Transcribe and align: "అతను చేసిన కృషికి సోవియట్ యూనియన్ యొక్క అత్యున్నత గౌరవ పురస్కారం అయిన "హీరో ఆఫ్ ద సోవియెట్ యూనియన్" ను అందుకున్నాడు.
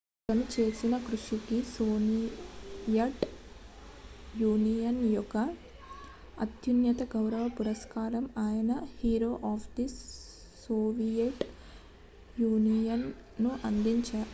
"అతను 0.21 0.45
చేసిన 0.53 0.97
కృషికి 0.99 1.57
సోవియట్ 1.71 3.25
యూనియన్ 4.33 5.01
యొక్క 5.13 5.35
అత్యున్నత 6.37 7.03
గౌరవ 7.15 7.47
పురస్కారం 7.57 8.25
అయిన 8.45 8.71
"హీరో 8.99 9.31
ఆఫ్ 9.45 9.67
ద 9.77 9.87
సోవియెట్ 10.63 11.43
యూనియన్" 12.37 13.07
ను 13.39 13.51
అందుకున్నాడు. 13.63 14.29